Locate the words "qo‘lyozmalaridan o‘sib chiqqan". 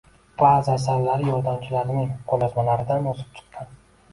2.33-3.73